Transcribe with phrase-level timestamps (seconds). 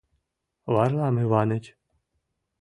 [0.73, 1.65] Варлам Иваныч!